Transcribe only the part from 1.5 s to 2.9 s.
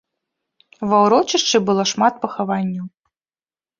было шмат пахаванняў.